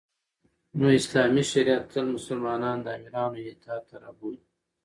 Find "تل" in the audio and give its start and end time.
1.93-2.05